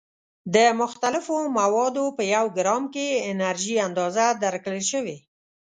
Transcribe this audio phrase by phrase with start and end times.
[0.55, 5.17] د مختلفو موادو په یو ګرام کې انرژي اندازه درکړل شوې.